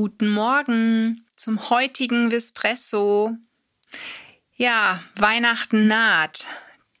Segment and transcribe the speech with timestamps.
[0.00, 3.36] Guten Morgen zum heutigen Vespresso.
[4.54, 6.46] Ja, Weihnachten naht.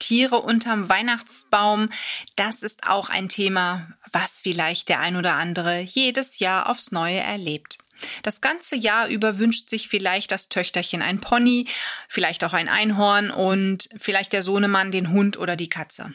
[0.00, 1.90] Tiere unterm Weihnachtsbaum,
[2.34, 7.20] das ist auch ein Thema, was vielleicht der ein oder andere jedes Jahr aufs Neue
[7.20, 7.78] erlebt.
[8.24, 11.68] Das ganze Jahr über wünscht sich vielleicht das Töchterchen ein Pony,
[12.08, 16.14] vielleicht auch ein Einhorn und vielleicht der Sohnemann den Hund oder die Katze.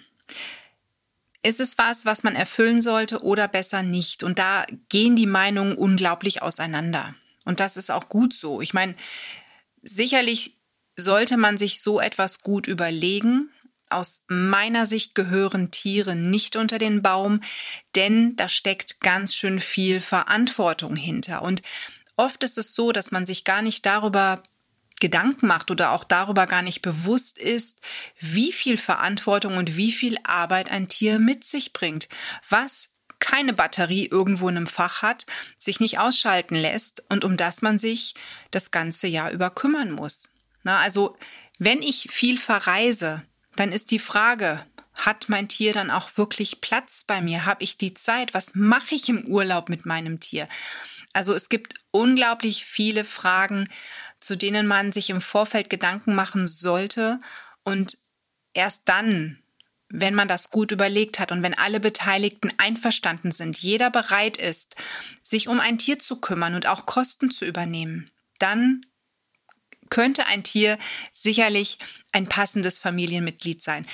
[1.45, 4.23] Ist es was, was man erfüllen sollte oder besser nicht?
[4.23, 7.15] Und da gehen die Meinungen unglaublich auseinander.
[7.43, 8.61] Und das ist auch gut so.
[8.61, 8.95] Ich meine,
[9.81, 10.57] sicherlich
[10.95, 13.49] sollte man sich so etwas gut überlegen.
[13.89, 17.41] Aus meiner Sicht gehören Tiere nicht unter den Baum,
[17.95, 21.41] denn da steckt ganz schön viel Verantwortung hinter.
[21.41, 21.61] Und
[22.15, 24.41] oft ist es so, dass man sich gar nicht darüber
[24.99, 27.81] Gedanken macht oder auch darüber gar nicht bewusst ist,
[28.19, 32.07] wie viel Verantwortung und wie viel Arbeit ein Tier mit sich bringt,
[32.47, 35.25] was keine Batterie irgendwo in einem Fach hat,
[35.57, 38.15] sich nicht ausschalten lässt und um das man sich
[38.51, 40.29] das ganze Jahr über kümmern muss.
[40.63, 41.17] Na, also,
[41.57, 43.23] wenn ich viel verreise,
[43.55, 47.45] dann ist die Frage, hat mein Tier dann auch wirklich Platz bei mir?
[47.45, 48.33] Habe ich die Zeit?
[48.33, 50.47] Was mache ich im Urlaub mit meinem Tier?
[51.13, 53.65] Also es gibt unglaublich viele Fragen,
[54.19, 57.19] zu denen man sich im Vorfeld Gedanken machen sollte
[57.63, 57.97] und
[58.53, 59.39] erst dann,
[59.89, 64.75] wenn man das gut überlegt hat und wenn alle Beteiligten einverstanden sind, jeder bereit ist,
[65.21, 68.85] sich um ein Tier zu kümmern und auch Kosten zu übernehmen, dann
[69.89, 70.79] könnte ein Tier
[71.11, 71.77] sicherlich
[72.11, 73.85] ein passendes Familienmitglied sein.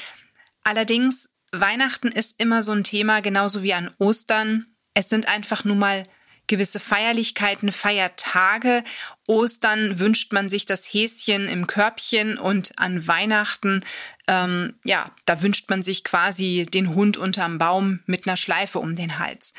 [0.64, 4.68] Allerdings, Weihnachten ist immer so ein Thema, genauso wie an Ostern.
[4.94, 6.04] Es sind einfach nun mal
[6.50, 8.84] gewisse Feierlichkeiten, Feiertage.
[9.28, 13.86] Ostern wünscht man sich das Häschen im Körbchen und an Weihnachten,
[14.28, 18.96] ähm, ja, da wünscht man sich quasi den Hund unterm Baum mit einer Schleife um
[18.96, 19.54] den Hals.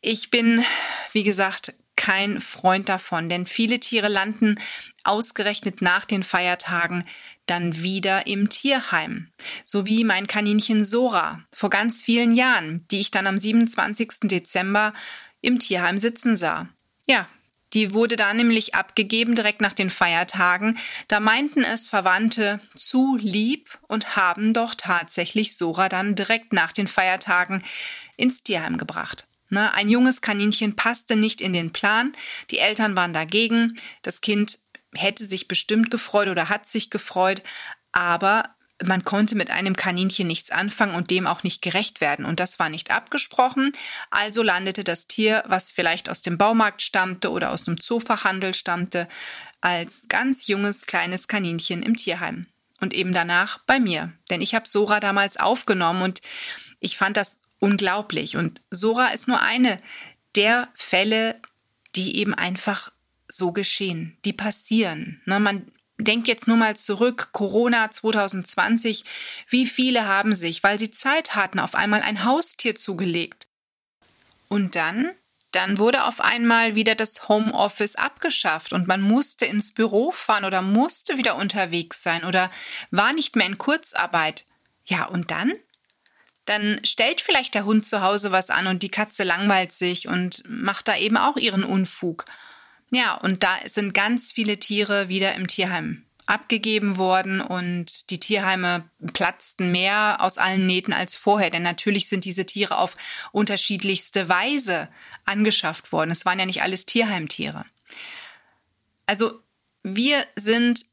[0.00, 0.62] Ich bin,
[1.12, 4.60] wie gesagt, kein Freund davon, denn viele Tiere landen
[5.02, 7.04] ausgerechnet nach den Feiertagen
[7.46, 9.32] dann wieder im Tierheim.
[9.64, 14.28] So wie mein Kaninchen Sora vor ganz vielen Jahren, die ich dann am 27.
[14.28, 14.92] Dezember
[15.40, 16.68] im Tierheim sitzen sah.
[17.06, 17.28] Ja,
[17.74, 20.78] die wurde da nämlich abgegeben direkt nach den Feiertagen.
[21.06, 26.88] Da meinten es Verwandte zu lieb und haben doch tatsächlich Sora dann direkt nach den
[26.88, 27.62] Feiertagen
[28.16, 29.26] ins Tierheim gebracht.
[29.50, 32.12] Ne, ein junges Kaninchen passte nicht in den Plan.
[32.50, 33.78] Die Eltern waren dagegen.
[34.02, 34.58] Das Kind
[34.94, 37.42] hätte sich bestimmt gefreut oder hat sich gefreut,
[37.92, 42.24] aber man konnte mit einem Kaninchen nichts anfangen und dem auch nicht gerecht werden.
[42.24, 43.72] Und das war nicht abgesprochen.
[44.10, 49.08] Also landete das Tier, was vielleicht aus dem Baumarkt stammte oder aus einem Zoofachhandel stammte,
[49.60, 52.46] als ganz junges kleines Kaninchen im Tierheim.
[52.80, 54.12] Und eben danach bei mir.
[54.30, 56.22] Denn ich habe Sora damals aufgenommen und
[56.78, 58.36] ich fand das unglaublich.
[58.36, 59.80] Und Sora ist nur eine
[60.36, 61.40] der Fälle,
[61.96, 62.92] die eben einfach
[63.26, 65.20] so geschehen, die passieren.
[65.24, 69.04] Ne, man Denk jetzt nur mal zurück, Corona 2020.
[69.48, 73.48] Wie viele haben sich, weil sie Zeit hatten, auf einmal ein Haustier zugelegt?
[74.48, 75.10] Und dann?
[75.50, 80.62] Dann wurde auf einmal wieder das Homeoffice abgeschafft und man musste ins Büro fahren oder
[80.62, 82.50] musste wieder unterwegs sein oder
[82.90, 84.44] war nicht mehr in Kurzarbeit.
[84.84, 85.52] Ja, und dann?
[86.44, 90.42] Dann stellt vielleicht der Hund zu Hause was an und die Katze langweilt sich und
[90.46, 92.24] macht da eben auch ihren Unfug.
[92.90, 98.88] Ja, und da sind ganz viele Tiere wieder im Tierheim abgegeben worden und die Tierheime
[99.14, 102.96] platzten mehr aus allen Nähten als vorher, denn natürlich sind diese Tiere auf
[103.32, 104.90] unterschiedlichste Weise
[105.24, 106.10] angeschafft worden.
[106.10, 107.64] Es waren ja nicht alles Tierheimtiere.
[109.06, 109.40] Also
[109.82, 110.84] wir sind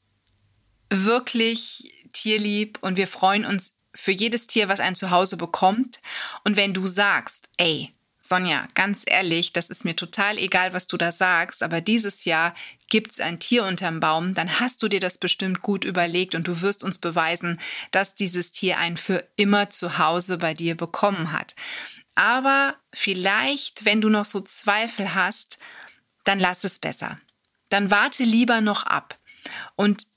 [0.89, 5.99] wirklich tierlieb und wir freuen uns für jedes Tier, was ein Zuhause bekommt.
[6.45, 7.93] Und wenn du sagst, ey,
[8.27, 12.55] Sonja, ganz ehrlich, das ist mir total egal, was du da sagst, aber dieses Jahr
[12.89, 16.61] gibt's ein Tier unterm Baum, dann hast du dir das bestimmt gut überlegt und du
[16.61, 17.59] wirst uns beweisen,
[17.91, 21.55] dass dieses Tier ein für immer Zuhause bei dir bekommen hat.
[22.15, 25.59] Aber vielleicht, wenn du noch so Zweifel hast,
[26.23, 27.19] dann lass es besser.
[27.69, 29.19] Dann warte lieber noch ab.
[29.75, 30.07] Und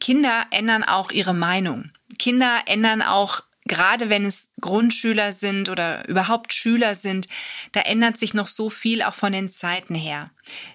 [0.00, 1.86] Kinder ändern auch ihre Meinung.
[2.18, 7.28] Kinder ändern auch gerade wenn es Grundschüler sind oder überhaupt Schüler sind,
[7.72, 10.30] da ändert sich noch so viel auch von den Zeiten her.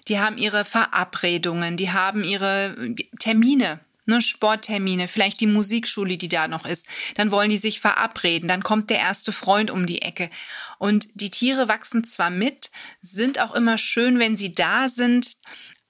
[0.08, 6.48] Die haben ihre Verabredungen, die haben ihre Termine, ne, Sporttermine, vielleicht die Musikschule, die da
[6.48, 6.86] noch ist.
[7.14, 10.30] Dann wollen die sich verabreden, dann kommt der erste Freund um die Ecke.
[10.78, 12.70] Und die Tiere wachsen zwar mit,
[13.02, 15.32] sind auch immer schön, wenn sie da sind,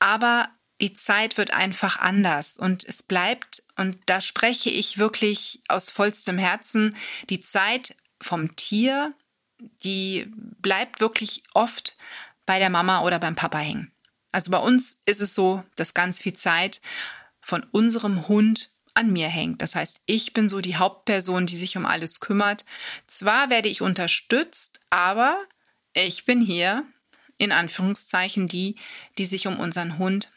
[0.01, 0.49] aber
[0.81, 3.48] die Zeit wird einfach anders und es bleibt,
[3.79, 6.97] und da spreche ich wirklich aus vollstem Herzen,
[7.31, 9.15] die Zeit vom Tier,
[9.85, 10.27] die
[10.61, 11.97] bleibt wirklich oft
[12.45, 13.93] bei der Mama oder beim Papa hängen.
[14.33, 16.81] Also bei uns ist es so, dass ganz viel Zeit
[17.41, 19.63] von unserem Hund an mir hängt.
[19.63, 22.65] Das heißt, ich bin so die Hauptperson, die sich um alles kümmert.
[23.07, 25.39] Zwar werde ich unterstützt, aber
[25.93, 26.85] ich bin hier
[27.37, 28.75] in Anführungszeichen die,
[29.17, 30.31] die sich um unseren Hund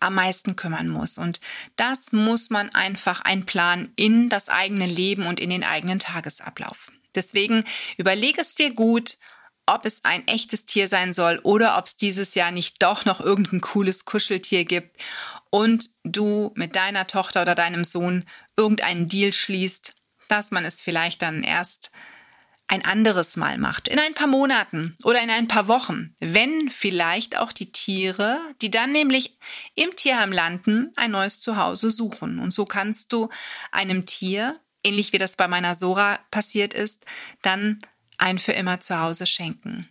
[0.00, 1.18] am meisten kümmern muss.
[1.18, 1.40] Und
[1.76, 6.92] das muss man einfach einplanen in das eigene Leben und in den eigenen Tagesablauf.
[7.14, 7.64] Deswegen
[7.96, 9.18] überlege es dir gut,
[9.66, 13.20] ob es ein echtes Tier sein soll oder ob es dieses Jahr nicht doch noch
[13.20, 14.96] irgendein cooles Kuscheltier gibt
[15.50, 18.24] und du mit deiner Tochter oder deinem Sohn
[18.56, 19.94] irgendeinen Deal schließt,
[20.28, 21.90] dass man es vielleicht dann erst
[22.70, 27.36] ein anderes Mal macht, in ein paar Monaten oder in ein paar Wochen, wenn vielleicht
[27.36, 29.34] auch die Tiere, die dann nämlich
[29.74, 32.38] im Tierheim landen, ein neues Zuhause suchen.
[32.38, 33.28] Und so kannst du
[33.72, 37.06] einem Tier, ähnlich wie das bei meiner Sora passiert ist,
[37.42, 37.80] dann
[38.18, 39.88] ein für immer Zuhause schenken.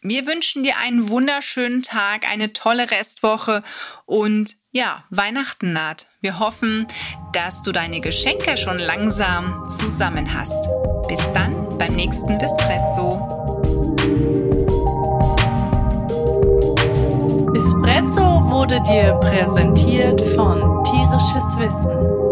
[0.00, 3.64] Wir wünschen dir einen wunderschönen Tag, eine tolle Restwoche
[4.06, 6.06] und ja, Weihnachten naht.
[6.20, 6.86] Wir hoffen,
[7.32, 10.99] dass du deine Geschenke schon langsam zusammen hast.
[12.02, 13.20] Nächsten Vespresso.
[17.54, 22.29] Espresso wurde dir präsentiert von Tierisches Wissen.